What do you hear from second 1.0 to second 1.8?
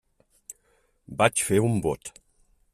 Vaig fer un